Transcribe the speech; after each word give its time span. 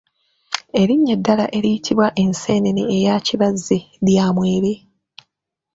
Erinnya 0.81 1.13
eddala 1.17 1.45
eriyitibwa 1.57 2.07
enseenene 2.23 2.83
eya 2.97 3.13
Kibazzi 3.27 3.77
lya 4.07 4.25
Mwebe. 4.35 4.73